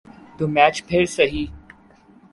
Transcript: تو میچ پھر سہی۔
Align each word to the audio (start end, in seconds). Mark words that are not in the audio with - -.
تو 0.37 0.43
میچ 0.47 0.75
پھر 0.87 1.03
سہی۔ 1.15 1.43